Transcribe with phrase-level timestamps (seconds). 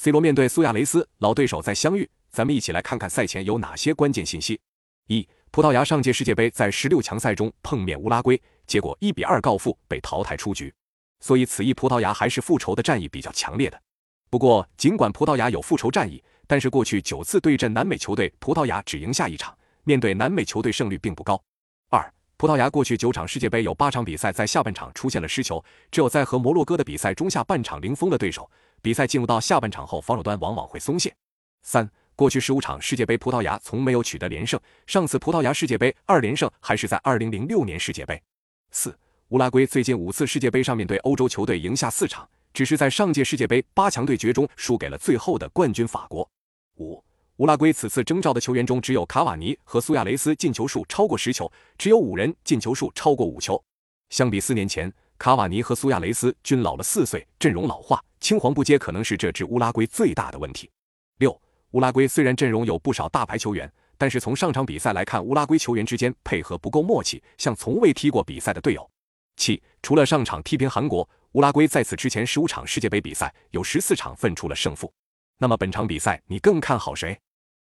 [0.00, 4.60] C 罗面对苏亚雷斯，老对手再相遇，咱们一起来看看赛前有哪些关键信息。
[5.08, 10.72] 一、葡萄牙上届世界杯在十六强赛中碰面乌拉圭，结果一比二告负，被淘汰出局。
[11.18, 13.82] 所以此役葡萄牙还是复仇的战役比较强烈的。
[14.30, 19.52] 不过，尽管葡萄牙有复仇战役，但是过去九次对阵南美球队，葡萄牙只赢下一场，
[19.82, 21.42] 面对南美球队胜率并不高。
[21.90, 25.60] 二、葡萄牙过去九场世界杯有八场比赛在下半场出现了失球，
[25.90, 28.48] 只有在和摩洛哥的比赛中下半场零封了对手。
[28.82, 31.14] 比赛进入到下半场后，防守端往往会松懈。
[31.62, 38.22] 三、过去十五场世界杯，葡萄牙从没有取得连胜，上次葡萄牙世界杯二连胜还是在二零零六年世界杯。
[38.70, 42.28] 四、乌拉圭最近五次世界杯上面对欧洲球队赢下四场。
[42.54, 46.28] 只是在上届世界杯八强对决中输给了最后的冠军法国。
[46.78, 47.00] 五，
[47.36, 53.62] 乌拉圭此次征召的球员中，只有卡瓦尼和苏亚雷斯进球数超过十球，只有五人进球数超过五球。
[54.08, 60.70] 相比四年前，卡瓦尼和苏亚雷斯均老了四岁，阵容老化，青黄不接可能是这支乌拉圭最大的问题。
[61.18, 61.38] 六，
[61.72, 68.88] 乌拉圭虽然阵容有不少大牌球员，但是从上场比赛来看，乌拉圭球员之间配合不够默契，像从未踢过比赛的队友。
[69.36, 71.08] 七，除了上场踢平韩国。
[71.32, 74.90] 乌拉圭在此之前十五场世界杯比赛有十四场分出了胜负，
[75.36, 77.16] 那么本场比赛你更看好谁？